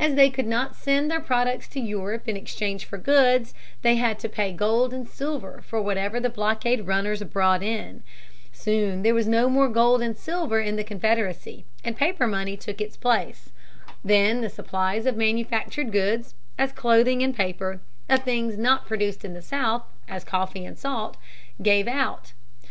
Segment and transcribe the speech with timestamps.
[0.00, 3.52] As they could not send their products to Europe to exchange for goods,
[3.82, 8.02] they had to pay gold and silver for whatever the blockade runners brought in.
[8.54, 12.80] Soon there was no more gold and silver in the Confederacy, and paper money took
[12.80, 13.50] its place.
[14.02, 19.34] Then the supplies of manufactured goods, as clothing and paper, of things not produced in
[19.34, 21.18] the South, as coffee and salt,
[21.60, 22.32] gave out.